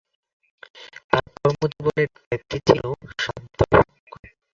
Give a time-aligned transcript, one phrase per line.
[1.09, 2.81] তার কর্মজীবনের ব্যপ্তি ছিল
[3.17, 3.87] সাত দশক।